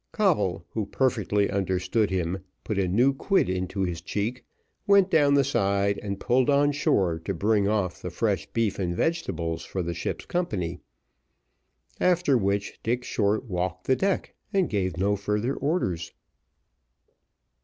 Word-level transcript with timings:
Coble, 0.13 0.65
who 0.71 0.87
perfectly 0.87 1.51
understood 1.51 2.09
him, 2.09 2.39
put 2.63 2.79
a 2.79 2.87
new 2.87 3.13
quid 3.13 3.47
into 3.47 3.83
his 3.83 4.01
cheek, 4.01 4.43
went 4.87 5.11
down 5.11 5.35
the 5.35 5.43
side, 5.43 5.99
and 6.01 6.19
pulled 6.19 6.49
on 6.49 6.71
shore 6.71 7.19
to 7.19 7.35
bring 7.35 7.67
off 7.67 8.01
the 8.01 8.09
fresh 8.09 8.47
beef 8.47 8.79
and 8.79 8.95
vegetables 8.95 9.63
for 9.63 9.83
the 9.83 9.93
ship's 9.93 10.25
company; 10.25 10.79
after 11.99 12.35
which 12.35 12.79
Dick 12.81 13.03
Short 13.03 13.43
walked 13.45 13.85
the 13.85 13.95
deck 13.95 14.33
and 14.51 14.71
gave 14.71 14.97
no 14.97 15.15
further 15.15 15.53
orders. 15.53 16.11